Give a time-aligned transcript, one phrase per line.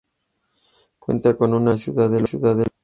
[0.97, 2.67] Cuentan con una Logia en la ciudad de Loja.